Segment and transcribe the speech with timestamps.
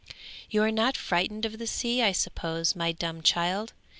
[0.49, 3.71] 'You are not frightened of the sea, I suppose, my dumb child?'